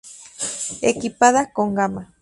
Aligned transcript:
Equipada 0.91 1.53
con 1.53 1.75
gamma. 1.75 2.03